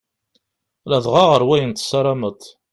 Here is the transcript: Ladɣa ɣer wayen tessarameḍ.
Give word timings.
Ladɣa 0.89 1.23
ɣer 1.31 1.41
wayen 1.47 1.71
tessarameḍ. 1.73 2.41